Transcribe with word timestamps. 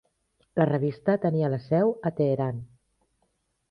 La 0.59 0.65
revista 0.69 1.15
tenia 1.27 1.53
la 1.57 1.61
seu 1.69 1.95
a 2.11 2.15
Teheran. 2.21 2.63